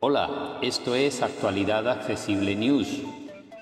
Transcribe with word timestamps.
Hola, 0.00 0.58
esto 0.62 0.94
es 0.94 1.22
Actualidad 1.22 1.86
Accesible 1.88 2.54
News, 2.56 3.02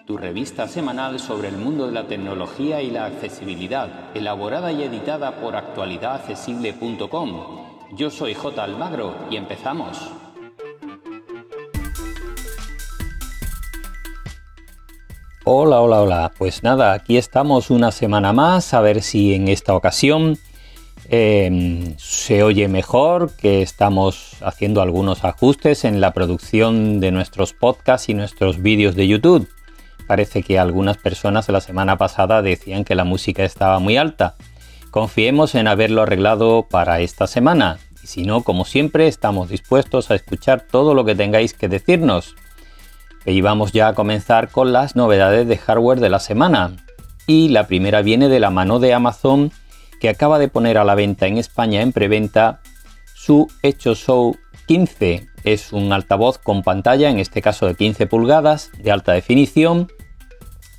tu 0.06 0.16
revista 0.16 0.68
semanal 0.68 1.18
sobre 1.20 1.48
el 1.48 1.56
mundo 1.56 1.86
de 1.86 1.92
la 1.92 2.06
tecnología 2.06 2.82
y 2.82 2.90
la 2.90 3.04
accesibilidad, 3.04 3.88
elaborada 4.14 4.72
y 4.72 4.82
editada 4.82 5.40
por 5.40 5.56
actualidadaccesible.com. 5.56 7.70
Yo 7.92 8.10
soy 8.10 8.34
J. 8.34 8.64
Almagro 8.64 9.14
y 9.30 9.36
empezamos. 9.36 9.98
Hola, 15.44 15.80
hola, 15.80 16.02
hola. 16.02 16.32
Pues 16.38 16.62
nada, 16.62 16.92
aquí 16.92 17.16
estamos 17.16 17.70
una 17.70 17.90
semana 17.92 18.32
más 18.32 18.74
a 18.74 18.80
ver 18.80 19.02
si 19.02 19.34
en 19.34 19.48
esta 19.48 19.74
ocasión 19.74 20.38
em, 21.10 21.96
se 21.98 22.42
oye 22.42 22.68
mejor, 22.68 23.32
que 23.36 23.62
estamos 23.62 24.36
haciendo 24.40 24.80
algunos 24.80 25.24
ajustes 25.24 25.84
en 25.84 26.00
la 26.00 26.12
producción 26.12 27.00
de 27.00 27.10
nuestros 27.10 27.52
podcasts 27.52 28.08
y 28.08 28.14
nuestros 28.14 28.62
vídeos 28.62 28.94
de 28.94 29.08
YouTube. 29.08 29.48
Parece 30.06 30.42
que 30.42 30.58
algunas 30.58 30.96
personas 30.96 31.48
la 31.48 31.60
semana 31.60 31.96
pasada 31.98 32.42
decían 32.42 32.84
que 32.84 32.94
la 32.94 33.04
música 33.04 33.44
estaba 33.44 33.78
muy 33.78 33.96
alta. 33.96 34.36
Confiemos 34.90 35.54
en 35.54 35.68
haberlo 35.68 36.02
arreglado 36.02 36.66
para 36.68 37.00
esta 37.00 37.26
semana. 37.26 37.78
Y 38.02 38.06
si 38.06 38.22
no, 38.22 38.42
como 38.42 38.64
siempre, 38.64 39.06
estamos 39.06 39.48
dispuestos 39.48 40.10
a 40.10 40.14
escuchar 40.14 40.62
todo 40.62 40.94
lo 40.94 41.04
que 41.04 41.14
tengáis 41.14 41.54
que 41.54 41.68
decirnos. 41.68 42.34
Y 43.26 43.40
vamos 43.40 43.72
ya 43.72 43.88
a 43.88 43.94
comenzar 43.94 44.50
con 44.50 44.72
las 44.72 44.96
novedades 44.96 45.46
de 45.46 45.58
hardware 45.58 46.00
de 46.00 46.08
la 46.08 46.18
semana. 46.18 46.72
Y 47.26 47.50
la 47.50 47.66
primera 47.66 48.02
viene 48.02 48.28
de 48.28 48.40
la 48.40 48.50
mano 48.50 48.78
de 48.78 48.94
Amazon, 48.94 49.52
que 50.00 50.08
acaba 50.08 50.38
de 50.38 50.48
poner 50.48 50.78
a 50.78 50.84
la 50.84 50.94
venta 50.94 51.26
en 51.26 51.38
España 51.38 51.82
en 51.82 51.92
preventa 51.92 52.60
su 53.14 53.48
Echo 53.62 53.94
Show 53.94 54.36
15. 54.66 55.28
Es 55.44 55.72
un 55.72 55.92
altavoz 55.92 56.38
con 56.38 56.62
pantalla, 56.62 57.10
en 57.10 57.18
este 57.18 57.42
caso 57.42 57.66
de 57.66 57.74
15 57.74 58.06
pulgadas, 58.06 58.70
de 58.78 58.90
alta 58.90 59.12
definición, 59.12 59.92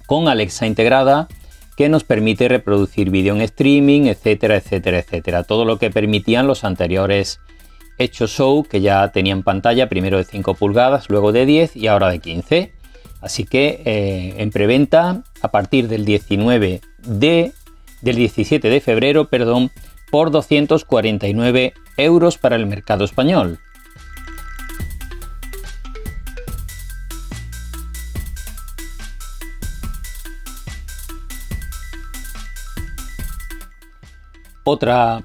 con 0.07 0.27
Alexa 0.27 0.65
integrada, 0.65 1.27
que 1.77 1.87
nos 1.87 2.03
permite 2.03 2.47
reproducir 2.47 3.11
vídeo 3.11 3.35
en 3.35 3.41
streaming, 3.41 4.07
etcétera, 4.07 4.57
etcétera, 4.57 4.99
etcétera. 4.99 5.43
Todo 5.43 5.65
lo 5.65 5.77
que 5.77 5.89
permitían 5.89 6.47
los 6.47 6.63
anteriores 6.63 7.39
hecho 7.97 8.27
show 8.27 8.63
que 8.63 8.81
ya 8.81 9.07
tenían 9.09 9.43
pantalla 9.43 9.87
primero 9.87 10.17
de 10.17 10.23
5 10.23 10.55
pulgadas, 10.55 11.09
luego 11.09 11.31
de 11.31 11.45
10 11.45 11.75
y 11.75 11.87
ahora 11.87 12.09
de 12.09 12.19
15. 12.19 12.73
Así 13.21 13.43
que 13.43 13.83
eh, 13.85 14.35
en 14.37 14.49
preventa 14.49 15.23
a 15.41 15.51
partir 15.51 15.87
del 15.87 16.05
19 16.05 16.81
de 16.97 17.51
del 18.01 18.15
17 18.15 18.69
de 18.69 18.81
febrero, 18.81 19.29
perdón, 19.29 19.71
por 20.09 20.31
249 20.31 21.73
euros 21.97 22.37
para 22.37 22.55
el 22.55 22.67
mercado 22.67 23.05
español. 23.05 23.59
Otra 34.63 35.23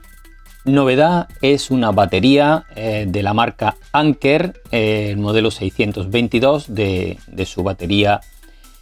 Novedad 0.64 1.28
es 1.42 1.70
una 1.70 1.92
batería 1.92 2.64
eh, 2.74 3.04
de 3.06 3.22
la 3.22 3.34
marca 3.34 3.76
Anker, 3.92 4.62
eh, 4.72 5.10
el 5.12 5.18
modelo 5.18 5.52
622 5.52 6.74
de, 6.74 7.18
de, 7.28 7.46
su 7.46 7.62
batería. 7.62 8.20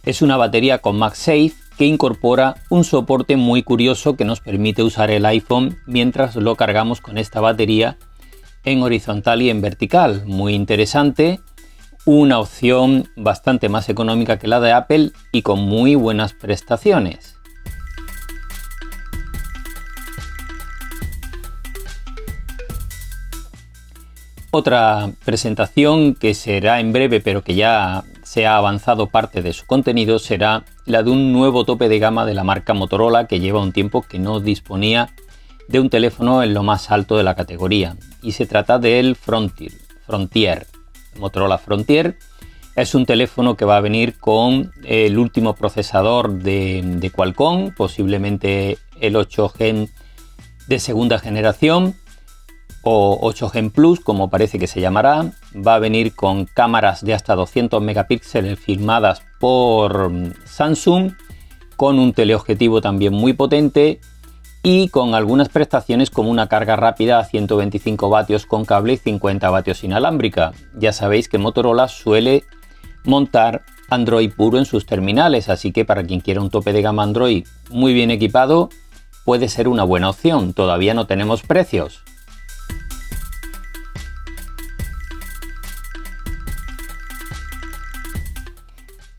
Es 0.03 0.23
una 0.23 0.35
batería 0.35 0.79
con 0.79 0.97
MagSafe 0.97 1.53
que 1.77 1.85
incorpora 1.85 2.55
un 2.69 2.83
soporte 2.83 3.35
muy 3.35 3.63
curioso 3.63 4.15
que 4.15 4.25
nos 4.25 4.39
permite 4.39 4.83
usar 4.83 5.11
el 5.11 5.25
iPhone 5.25 5.77
mientras 5.85 6.35
lo 6.35 6.55
cargamos 6.55 7.01
con 7.01 7.17
esta 7.17 7.41
batería 7.41 7.97
en 8.63 8.81
horizontal 8.81 9.41
y 9.41 9.49
en 9.49 9.61
vertical. 9.61 10.23
Muy 10.25 10.53
interesante, 10.53 11.41
una 12.05 12.39
opción 12.39 13.09
bastante 13.15 13.69
más 13.69 13.89
económica 13.89 14.37
que 14.37 14.47
la 14.47 14.59
de 14.59 14.71
Apple 14.71 15.11
y 15.31 15.41
con 15.41 15.61
muy 15.61 15.95
buenas 15.95 16.33
prestaciones. 16.33 17.35
Otra 24.51 25.11
presentación 25.25 26.15
que 26.15 26.33
será 26.33 26.79
en 26.79 26.93
breve 26.93 27.19
pero 27.19 27.43
que 27.43 27.55
ya 27.55 28.05
se 28.35 28.45
ha 28.45 28.57
avanzado 28.57 29.07
parte 29.07 29.41
de 29.41 29.53
su 29.53 29.65
contenido 29.65 30.19
será 30.19 30.65
la 30.83 31.03
de 31.03 31.09
un 31.09 31.31
nuevo 31.31 31.63
tope 31.63 31.87
de 31.87 31.99
gama 31.99 32.25
de 32.25 32.33
la 32.33 32.43
marca 32.43 32.73
Motorola 32.73 33.27
que 33.27 33.39
lleva 33.39 33.61
un 33.61 33.71
tiempo 33.71 34.01
que 34.01 34.19
no 34.19 34.41
disponía 34.41 35.07
de 35.69 35.79
un 35.79 35.89
teléfono 35.89 36.43
en 36.43 36.53
lo 36.53 36.61
más 36.61 36.91
alto 36.91 37.15
de 37.15 37.23
la 37.23 37.35
categoría 37.35 37.95
y 38.21 38.33
se 38.33 38.45
trata 38.45 38.77
del 38.77 39.15
Frontier. 39.15 39.71
Frontier. 40.05 40.67
Motorola 41.17 41.57
Frontier 41.57 42.17
es 42.75 42.93
un 42.93 43.05
teléfono 43.05 43.55
que 43.55 43.63
va 43.63 43.77
a 43.77 43.79
venir 43.79 44.19
con 44.19 44.73
el 44.83 45.17
último 45.17 45.55
procesador 45.55 46.33
de, 46.33 46.81
de 46.83 47.11
Qualcomm, 47.11 47.73
posiblemente 47.73 48.77
el 48.99 49.15
8 49.15 49.47
Gen 49.47 49.89
de 50.67 50.79
segunda 50.79 51.19
generación 51.19 51.95
o 52.85 53.17
8 53.19 53.49
Gen 53.49 53.71
Plus, 53.71 53.99
como 53.99 54.29
parece 54.29 54.59
que 54.59 54.67
se 54.67 54.79
llamará. 54.79 55.31
Va 55.55 55.75
a 55.75 55.79
venir 55.79 56.13
con 56.13 56.45
cámaras 56.45 57.03
de 57.03 57.15
hasta 57.15 57.35
200 57.35 57.81
megapíxeles 57.81 58.59
filmadas 58.59 59.23
por 59.39 60.11
Samsung, 60.45 61.13
con 61.75 61.97
un 61.97 62.13
teleobjetivo 62.13 62.81
también 62.81 63.11
muy 63.11 63.33
potente 63.33 63.99
y 64.61 64.89
con 64.89 65.15
algunas 65.15 65.49
prestaciones 65.49 66.11
como 66.11 66.29
una 66.29 66.47
carga 66.47 66.75
rápida 66.75 67.17
a 67.17 67.25
125 67.25 68.09
vatios 68.09 68.45
con 68.45 68.65
cable 68.65 68.93
y 68.93 68.97
50 68.97 69.49
vatios 69.49 69.83
inalámbrica. 69.83 70.53
Ya 70.75 70.93
sabéis 70.93 71.27
que 71.27 71.39
Motorola 71.39 71.87
suele 71.87 72.43
montar 73.03 73.63
Android 73.89 74.31
puro 74.31 74.59
en 74.59 74.65
sus 74.65 74.85
terminales, 74.85 75.49
así 75.49 75.71
que 75.71 75.85
para 75.85 76.03
quien 76.03 76.19
quiera 76.19 76.41
un 76.41 76.51
tope 76.51 76.71
de 76.71 76.83
gama 76.83 77.01
Android 77.01 77.47
muy 77.71 77.93
bien 77.93 78.11
equipado, 78.11 78.69
puede 79.23 79.49
ser 79.49 79.67
una 79.67 79.83
buena 79.83 80.09
opción. 80.09 80.53
Todavía 80.53 80.93
no 80.93 81.07
tenemos 81.07 81.41
precios, 81.41 82.03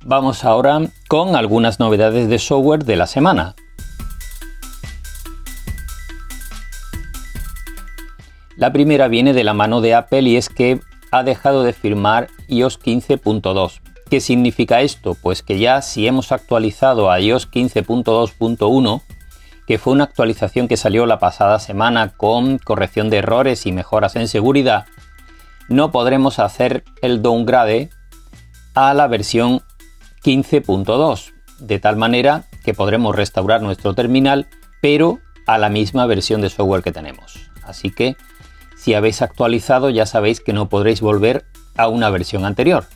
Vamos 0.08 0.44
ahora 0.44 0.82
con 1.08 1.34
algunas 1.34 1.80
novedades 1.80 2.28
de 2.28 2.38
software 2.38 2.84
de 2.84 2.94
la 2.94 3.08
semana. 3.08 3.56
La 8.56 8.72
primera 8.72 9.08
viene 9.08 9.32
de 9.32 9.42
la 9.42 9.52
mano 9.52 9.80
de 9.80 9.94
Apple 9.94 10.22
y 10.22 10.36
es 10.36 10.48
que 10.48 10.78
ha 11.10 11.24
dejado 11.24 11.64
de 11.64 11.72
firmar 11.72 12.28
iOS 12.46 12.78
15.2. 12.80 13.80
¿Qué 14.08 14.20
significa 14.20 14.80
esto? 14.80 15.16
Pues 15.20 15.42
que 15.42 15.58
ya 15.58 15.82
si 15.82 16.06
hemos 16.06 16.30
actualizado 16.30 17.10
a 17.10 17.18
iOS 17.18 17.50
15.2.1, 17.50 19.02
que 19.66 19.78
fue 19.78 19.92
una 19.92 20.04
actualización 20.04 20.68
que 20.68 20.76
salió 20.76 21.06
la 21.06 21.18
pasada 21.18 21.58
semana 21.58 22.12
con 22.16 22.58
corrección 22.58 23.10
de 23.10 23.16
errores 23.16 23.66
y 23.66 23.72
mejoras 23.72 24.14
en 24.14 24.28
seguridad, 24.28 24.86
no 25.68 25.90
podremos 25.90 26.38
hacer 26.38 26.84
el 27.02 27.22
downgrade 27.22 27.90
a 28.76 28.94
la 28.94 29.08
versión 29.08 29.62
15.2, 30.26 31.34
de 31.60 31.78
tal 31.78 31.94
manera 31.94 32.46
que 32.64 32.74
podremos 32.74 33.14
restaurar 33.14 33.62
nuestro 33.62 33.94
terminal, 33.94 34.48
pero 34.82 35.20
a 35.46 35.56
la 35.56 35.68
misma 35.68 36.04
versión 36.06 36.40
de 36.40 36.50
software 36.50 36.82
que 36.82 36.90
tenemos. 36.90 37.48
Así 37.62 37.92
que 37.92 38.16
si 38.76 38.94
habéis 38.94 39.22
actualizado 39.22 39.88
ya 39.88 40.04
sabéis 40.04 40.40
que 40.40 40.52
no 40.52 40.68
podréis 40.68 41.00
volver 41.00 41.44
a 41.76 41.86
una 41.86 42.10
versión 42.10 42.44
anterior. 42.44 42.86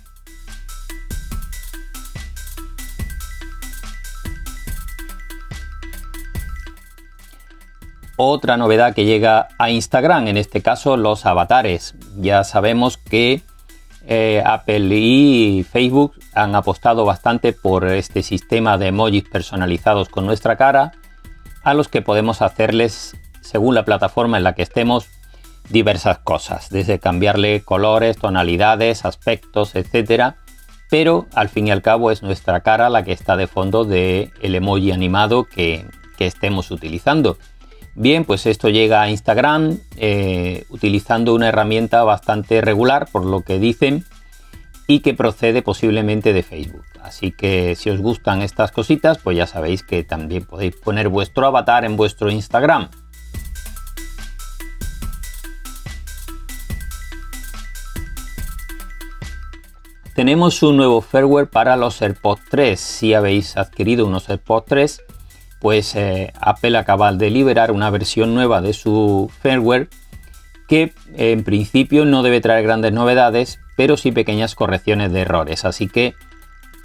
Otra 8.16 8.56
novedad 8.56 8.92
que 8.92 9.04
llega 9.04 9.46
a 9.56 9.70
Instagram, 9.70 10.26
en 10.26 10.36
este 10.36 10.62
caso 10.62 10.96
los 10.96 11.24
avatares. 11.26 11.94
Ya 12.16 12.42
sabemos 12.42 12.98
que 12.98 13.44
eh, 14.06 14.42
Apple 14.44 14.88
y 14.96 15.64
Facebook 15.70 16.14
han 16.34 16.54
apostado 16.54 17.04
bastante 17.04 17.52
por 17.52 17.86
este 17.88 18.22
sistema 18.22 18.78
de 18.78 18.88
emojis 18.88 19.24
personalizados 19.24 20.08
con 20.08 20.26
nuestra 20.26 20.56
cara, 20.56 20.92
a 21.62 21.74
los 21.74 21.88
que 21.88 22.02
podemos 22.02 22.42
hacerles, 22.42 23.16
según 23.40 23.74
la 23.74 23.84
plataforma 23.84 24.38
en 24.38 24.44
la 24.44 24.54
que 24.54 24.62
estemos, 24.62 25.08
diversas 25.68 26.18
cosas, 26.18 26.70
desde 26.70 26.98
cambiarle 26.98 27.62
colores, 27.62 28.16
tonalidades, 28.16 29.04
aspectos, 29.04 29.74
etc. 29.74 30.34
Pero 30.88 31.26
al 31.34 31.48
fin 31.48 31.68
y 31.68 31.70
al 31.70 31.82
cabo 31.82 32.10
es 32.10 32.22
nuestra 32.22 32.60
cara 32.60 32.88
la 32.88 33.04
que 33.04 33.12
está 33.12 33.36
de 33.36 33.46
fondo 33.46 33.84
del 33.84 34.32
el 34.40 34.54
emoji 34.54 34.90
animado 34.90 35.44
que 35.44 35.86
estemos 36.18 36.70
utilizando. 36.70 37.38
Bien, 38.00 38.24
pues 38.24 38.46
esto 38.46 38.70
llega 38.70 39.02
a 39.02 39.10
Instagram 39.10 39.76
eh, 39.98 40.64
utilizando 40.70 41.34
una 41.34 41.48
herramienta 41.48 42.02
bastante 42.02 42.62
regular, 42.62 43.06
por 43.12 43.26
lo 43.26 43.42
que 43.42 43.58
dicen, 43.58 44.06
y 44.86 45.00
que 45.00 45.12
procede 45.12 45.60
posiblemente 45.60 46.32
de 46.32 46.42
Facebook. 46.42 46.86
Así 47.02 47.30
que 47.30 47.76
si 47.76 47.90
os 47.90 48.00
gustan 48.00 48.40
estas 48.40 48.72
cositas, 48.72 49.18
pues 49.18 49.36
ya 49.36 49.46
sabéis 49.46 49.82
que 49.82 50.02
también 50.02 50.46
podéis 50.46 50.76
poner 50.76 51.10
vuestro 51.10 51.46
avatar 51.46 51.84
en 51.84 51.98
vuestro 51.98 52.30
Instagram. 52.30 52.88
Tenemos 60.14 60.62
un 60.62 60.78
nuevo 60.78 61.02
firmware 61.02 61.50
para 61.50 61.76
los 61.76 62.00
AirPods 62.00 62.44
3. 62.48 62.80
Si 62.80 63.12
habéis 63.12 63.58
adquirido 63.58 64.06
unos 64.06 64.30
AirPods 64.30 64.64
3, 64.68 65.02
pues 65.60 65.94
eh, 65.94 66.32
Apple 66.40 66.76
acaba 66.76 67.12
de 67.12 67.30
liberar 67.30 67.70
una 67.70 67.90
versión 67.90 68.34
nueva 68.34 68.60
de 68.60 68.72
su 68.72 69.30
firmware 69.42 69.88
que 70.66 70.94
en 71.14 71.44
principio 71.44 72.04
no 72.04 72.22
debe 72.22 72.40
traer 72.40 72.64
grandes 72.64 72.92
novedades, 72.92 73.60
pero 73.76 73.96
sí 73.96 74.12
pequeñas 74.12 74.54
correcciones 74.54 75.12
de 75.12 75.22
errores. 75.22 75.64
Así 75.64 75.88
que 75.88 76.14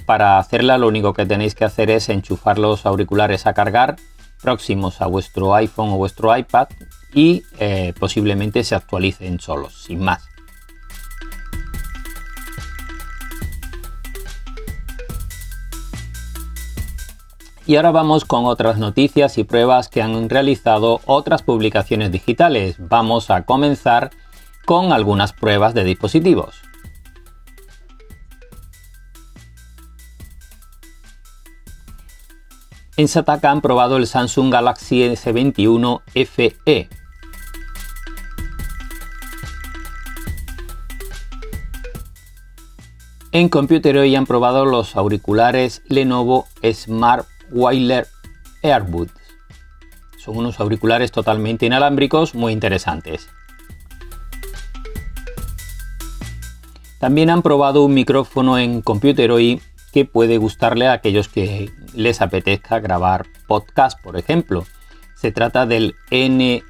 para 0.05 0.37
hacerla 0.37 0.77
lo 0.77 0.87
único 0.87 1.13
que 1.13 1.25
tenéis 1.25 1.55
que 1.55 1.65
hacer 1.65 1.89
es 1.89 2.09
enchufar 2.09 2.59
los 2.59 2.85
auriculares 2.85 3.45
a 3.45 3.53
cargar 3.53 3.95
próximos 4.41 5.01
a 5.01 5.07
vuestro 5.07 5.55
iPhone 5.55 5.89
o 5.89 5.97
vuestro 5.97 6.35
iPad 6.35 6.67
y 7.13 7.43
eh, 7.59 7.93
posiblemente 7.99 8.63
se 8.63 8.75
actualicen 8.75 9.39
solos, 9.39 9.83
sin 9.83 9.99
más. 9.99 10.23
Y 17.67 17.77
ahora 17.77 17.89
vamos 17.89 18.25
con 18.25 18.45
otras 18.45 18.77
noticias 18.77 19.39
y 19.39 19.43
pruebas 19.43 19.89
que 19.89 20.03
han 20.03 20.29
realizado 20.29 21.01
otras 21.05 21.41
publicaciones 21.41 22.11
digitales. 22.11 22.75
Vamos 22.77 23.31
a 23.31 23.43
comenzar 23.43 24.11
con 24.65 24.93
algunas 24.93 25.33
pruebas 25.33 25.73
de 25.73 25.83
dispositivos. 25.83 26.61
En 32.97 33.07
Sataka 33.07 33.49
han 33.49 33.61
probado 33.61 33.97
el 33.97 34.05
Samsung 34.05 34.53
Galaxy 34.53 35.01
S21 35.01 36.01
FE. 36.27 36.87
En 43.31 43.49
Computer 43.49 43.97
hoy 43.97 44.15
han 44.15 44.25
probado 44.25 44.65
los 44.65 44.95
auriculares 44.95 45.81
Lenovo 45.89 46.47
Smart 46.71 47.27
Wireless 47.51 48.11
Airbuds. 48.61 49.13
Son 50.17 50.37
unos 50.37 50.59
auriculares 50.59 51.11
totalmente 51.11 51.65
inalámbricos 51.65 52.35
muy 52.35 52.53
interesantes. 52.53 53.29
También 56.99 57.29
han 57.29 57.41
probado 57.43 57.83
un 57.83 57.93
micrófono 57.93 58.57
en 58.57 58.81
Computer 58.81 59.29
hoy 59.31 59.61
que 59.93 60.05
puede 60.05 60.37
gustarle 60.37 60.87
a 60.87 60.93
aquellos 60.93 61.27
que 61.27 61.71
les 61.93 62.21
apetezca 62.21 62.79
grabar 62.79 63.27
podcast, 63.47 64.01
por 64.01 64.17
ejemplo. 64.17 64.65
Se 65.15 65.31
trata 65.31 65.65
del 65.65 65.95
NZFT 66.11 66.65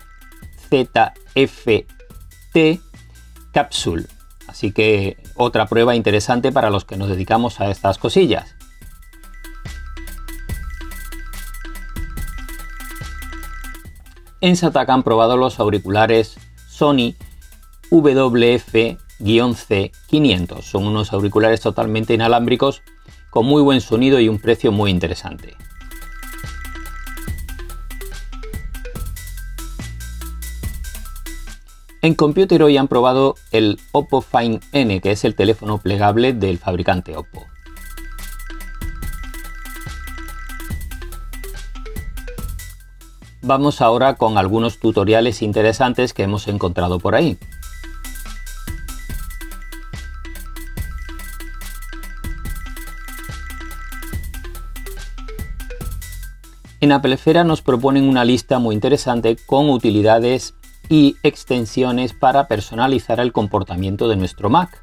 Capsule. 3.52 4.06
Así 4.48 4.72
que 4.72 5.18
otra 5.36 5.66
prueba 5.66 5.96
interesante 5.96 6.52
para 6.52 6.70
los 6.70 6.86
que 6.86 6.98
nos 6.98 7.10
dedicamos 7.10 7.62
a 7.62 7.72
estas 7.72 7.98
cosillas. 7.98 8.56
En 14.46 14.56
Sataka 14.56 14.94
han 14.94 15.02
probado 15.02 15.38
los 15.38 15.60
auriculares 15.60 16.38
Sony 16.68 17.16
WF-C500. 17.90 20.62
Son 20.62 20.86
unos 20.86 21.12
auriculares 21.14 21.62
totalmente 21.62 22.14
inalámbricos 22.14 22.84
con 23.32 23.48
muy 23.48 23.64
buen 23.64 23.82
sonido 23.82 24.20
y 24.20 24.30
un 24.30 24.38
precio 24.38 24.72
muy 24.72 24.92
interesante. 24.92 25.56
En 32.04 32.14
Computer 32.14 32.62
hoy 32.62 32.78
han 32.78 32.88
probado 32.88 33.34
el 33.50 33.80
Oppo 33.94 34.22
Find 34.22 34.62
N, 34.74 35.02
que 35.02 35.10
es 35.10 35.26
el 35.26 35.34
teléfono 35.34 35.80
plegable 35.80 36.34
del 36.34 36.60
fabricante 36.60 37.18
Oppo. 37.18 37.48
Vamos 43.48 43.80
ahora 43.80 44.16
con 44.16 44.40
algunos 44.40 44.80
tutoriales 44.80 45.44
interesantes 45.44 46.14
que 46.14 46.24
hemos 46.24 46.48
encontrado 46.48 46.98
por 46.98 47.14
ahí. 47.14 47.38
En 56.82 56.92
Applefera 56.92 57.44
nos 57.44 57.62
proponen 57.62 58.10
una 58.10 58.26
lista 58.26 58.58
muy 58.58 58.74
interesante 58.74 59.38
con 59.46 59.70
utilidades 59.70 60.56
y 60.90 61.18
extensiones 61.22 62.14
para 62.14 62.48
personalizar 62.48 63.20
el 63.20 63.32
comportamiento 63.32 64.08
de 64.08 64.16
nuestro 64.16 64.50
Mac. 64.50 64.82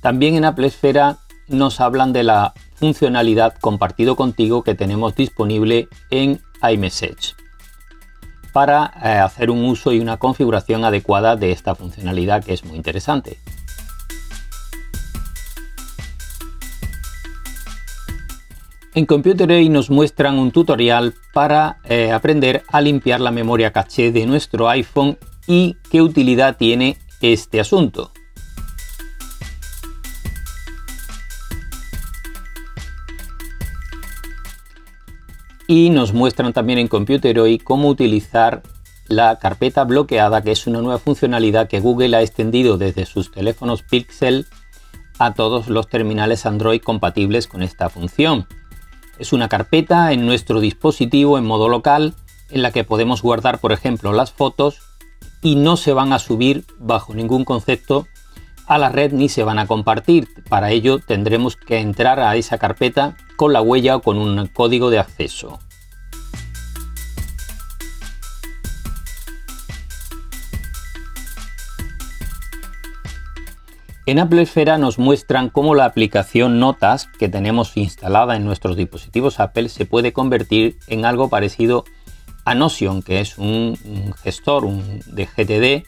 También 0.00 0.34
en 0.34 0.44
Applesfera 0.44 1.18
nos 1.48 1.80
hablan 1.80 2.12
de 2.12 2.22
la 2.22 2.54
funcionalidad 2.74 3.54
compartido 3.60 4.16
contigo 4.16 4.62
que 4.62 4.74
tenemos 4.74 5.14
disponible 5.14 5.88
en 6.10 6.40
iMessage 6.62 7.34
para 8.52 8.92
eh, 9.04 9.08
hacer 9.18 9.50
un 9.50 9.64
uso 9.64 9.92
y 9.92 10.00
una 10.00 10.16
configuración 10.16 10.84
adecuada 10.84 11.36
de 11.36 11.52
esta 11.52 11.74
funcionalidad 11.74 12.44
que 12.44 12.54
es 12.54 12.64
muy 12.64 12.76
interesante. 12.76 13.38
En 18.94 19.06
Computer 19.06 19.48
Aid 19.52 19.70
nos 19.70 19.90
muestran 19.90 20.38
un 20.38 20.50
tutorial 20.50 21.14
para 21.32 21.78
eh, 21.84 22.10
aprender 22.10 22.64
a 22.68 22.80
limpiar 22.80 23.20
la 23.20 23.30
memoria 23.30 23.70
caché 23.70 24.10
de 24.10 24.26
nuestro 24.26 24.68
iPhone 24.68 25.18
y 25.46 25.76
qué 25.90 26.02
utilidad 26.02 26.56
tiene 26.56 26.98
este 27.20 27.60
asunto. 27.60 28.10
Y 35.70 35.90
nos 35.90 36.14
muestran 36.14 36.54
también 36.54 36.78
en 36.78 36.88
Computer 36.88 37.38
hoy 37.38 37.58
cómo 37.58 37.88
utilizar 37.88 38.62
la 39.06 39.38
carpeta 39.38 39.84
bloqueada, 39.84 40.42
que 40.42 40.50
es 40.50 40.66
una 40.66 40.80
nueva 40.80 40.98
funcionalidad 40.98 41.68
que 41.68 41.78
Google 41.78 42.16
ha 42.16 42.22
extendido 42.22 42.78
desde 42.78 43.04
sus 43.04 43.30
teléfonos 43.30 43.82
Pixel 43.82 44.46
a 45.18 45.34
todos 45.34 45.68
los 45.68 45.86
terminales 45.88 46.46
Android 46.46 46.80
compatibles 46.80 47.46
con 47.46 47.62
esta 47.62 47.90
función. 47.90 48.46
Es 49.18 49.34
una 49.34 49.48
carpeta 49.48 50.12
en 50.12 50.24
nuestro 50.24 50.60
dispositivo 50.60 51.36
en 51.36 51.44
modo 51.44 51.68
local 51.68 52.14
en 52.50 52.62
la 52.62 52.72
que 52.72 52.84
podemos 52.84 53.20
guardar, 53.20 53.58
por 53.58 53.72
ejemplo, 53.72 54.12
las 54.12 54.32
fotos 54.32 54.80
y 55.42 55.56
no 55.56 55.76
se 55.76 55.92
van 55.92 56.14
a 56.14 56.18
subir 56.18 56.64
bajo 56.78 57.14
ningún 57.14 57.44
concepto 57.44 58.06
a 58.68 58.76
la 58.76 58.90
red 58.90 59.12
ni 59.12 59.28
se 59.28 59.42
van 59.42 59.58
a 59.58 59.66
compartir. 59.66 60.28
Para 60.48 60.70
ello 60.70 60.98
tendremos 60.98 61.56
que 61.56 61.78
entrar 61.78 62.20
a 62.20 62.36
esa 62.36 62.58
carpeta 62.58 63.16
con 63.36 63.52
la 63.52 63.62
huella 63.62 63.96
o 63.96 64.02
con 64.02 64.18
un 64.18 64.46
código 64.46 64.90
de 64.90 64.98
acceso. 64.98 65.58
En 74.04 74.18
Apple 74.18 74.40
Esfera 74.40 74.78
nos 74.78 74.98
muestran 74.98 75.50
cómo 75.50 75.74
la 75.74 75.84
aplicación 75.84 76.60
Notas 76.60 77.08
que 77.18 77.28
tenemos 77.28 77.76
instalada 77.76 78.36
en 78.36 78.44
nuestros 78.44 78.74
dispositivos 78.74 79.38
Apple 79.38 79.68
se 79.68 79.84
puede 79.84 80.14
convertir 80.14 80.78
en 80.86 81.04
algo 81.04 81.28
parecido 81.28 81.84
a 82.46 82.54
Notion, 82.54 83.02
que 83.02 83.20
es 83.20 83.36
un, 83.36 83.76
gestor 84.22 84.66
de 84.66 85.26
GTD 85.26 85.86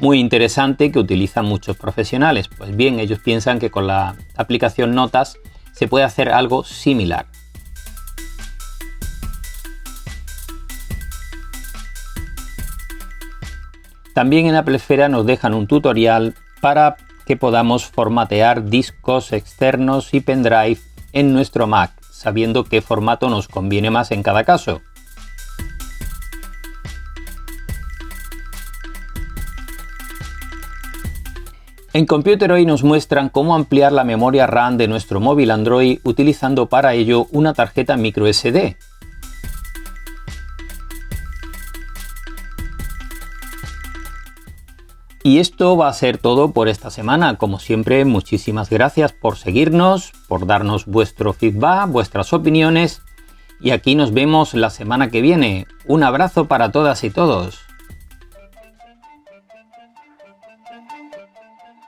muy 0.00 0.18
interesante 0.18 0.90
que 0.90 0.98
utilizan 0.98 1.44
muchos 1.44 1.76
profesionales. 1.76 2.48
Pues 2.48 2.74
bien, 2.74 2.98
ellos 2.98 3.18
piensan 3.18 3.58
que 3.58 3.70
con 3.70 3.86
la 3.86 4.16
aplicación 4.36 4.94
Notas 4.94 5.38
se 5.72 5.88
puede 5.88 6.04
hacer 6.04 6.30
algo 6.30 6.64
similar. 6.64 7.26
También 14.14 14.46
en 14.46 14.56
Apple 14.56 14.76
Esfera 14.76 15.08
nos 15.08 15.24
dejan 15.24 15.54
un 15.54 15.66
tutorial 15.66 16.34
para 16.60 16.96
que 17.26 17.36
podamos 17.36 17.86
formatear 17.86 18.64
discos 18.68 19.32
externos 19.32 20.12
y 20.14 20.20
pendrive 20.20 20.80
en 21.12 21.32
nuestro 21.32 21.66
Mac, 21.66 21.92
sabiendo 22.10 22.64
qué 22.64 22.82
formato 22.82 23.30
nos 23.30 23.48
conviene 23.48 23.90
más 23.90 24.10
en 24.10 24.22
cada 24.22 24.44
caso. 24.44 24.82
En 31.92 32.06
Computer 32.06 32.52
hoy 32.52 32.66
nos 32.66 32.84
muestran 32.84 33.30
cómo 33.30 33.56
ampliar 33.56 33.90
la 33.90 34.04
memoria 34.04 34.46
RAM 34.46 34.76
de 34.76 34.86
nuestro 34.86 35.18
móvil 35.18 35.50
Android 35.50 35.98
utilizando 36.04 36.66
para 36.66 36.94
ello 36.94 37.26
una 37.32 37.52
tarjeta 37.52 37.96
micro 37.96 38.32
SD. 38.32 38.76
Y 45.24 45.38
esto 45.38 45.76
va 45.76 45.88
a 45.88 45.92
ser 45.92 46.18
todo 46.18 46.52
por 46.52 46.68
esta 46.68 46.90
semana. 46.90 47.36
Como 47.38 47.58
siempre, 47.58 48.04
muchísimas 48.04 48.70
gracias 48.70 49.12
por 49.12 49.36
seguirnos, 49.36 50.12
por 50.28 50.46
darnos 50.46 50.86
vuestro 50.86 51.32
feedback, 51.32 51.88
vuestras 51.90 52.32
opiniones. 52.32 53.02
Y 53.60 53.72
aquí 53.72 53.96
nos 53.96 54.12
vemos 54.12 54.54
la 54.54 54.70
semana 54.70 55.10
que 55.10 55.22
viene. 55.22 55.66
Un 55.86 56.04
abrazo 56.04 56.44
para 56.46 56.70
todas 56.70 57.02
y 57.02 57.10
todos. 57.10 57.69